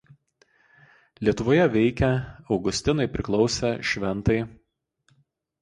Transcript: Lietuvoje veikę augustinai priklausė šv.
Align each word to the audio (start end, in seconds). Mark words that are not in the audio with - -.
Lietuvoje 1.27 1.67
veikę 1.75 2.09
augustinai 2.55 3.07
priklausė 3.19 3.71
šv. 3.93 4.15